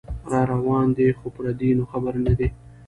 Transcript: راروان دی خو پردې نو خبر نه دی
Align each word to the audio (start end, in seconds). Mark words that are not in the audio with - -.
راروان 0.31 0.87
دی 0.97 1.07
خو 1.17 1.27
پردې 1.35 1.69
نو 1.77 1.83
خبر 1.91 2.13
نه 2.25 2.33
دی 2.37 2.47